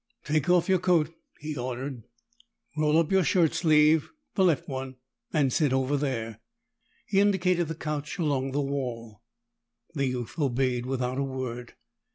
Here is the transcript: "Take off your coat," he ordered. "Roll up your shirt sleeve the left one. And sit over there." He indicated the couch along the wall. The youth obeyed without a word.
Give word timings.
"Take 0.25 0.49
off 0.49 0.67
your 0.67 0.79
coat," 0.79 1.13
he 1.39 1.55
ordered. 1.55 2.01
"Roll 2.75 2.97
up 2.97 3.11
your 3.11 3.23
shirt 3.23 3.53
sleeve 3.53 4.09
the 4.33 4.43
left 4.43 4.67
one. 4.67 4.95
And 5.31 5.53
sit 5.53 5.71
over 5.71 5.95
there." 5.95 6.39
He 7.05 7.19
indicated 7.19 7.67
the 7.67 7.75
couch 7.75 8.17
along 8.17 8.49
the 8.51 8.61
wall. 8.63 9.21
The 9.93 10.07
youth 10.07 10.39
obeyed 10.39 10.87
without 10.87 11.19
a 11.19 11.23
word. 11.23 11.75